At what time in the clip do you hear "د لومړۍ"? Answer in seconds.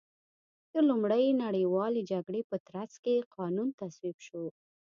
0.73-1.25